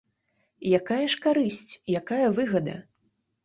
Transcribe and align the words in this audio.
Якая 0.79 1.03
ж 1.15 1.21
карысць, 1.27 1.77
якая 2.03 2.25
выгада? 2.41 2.79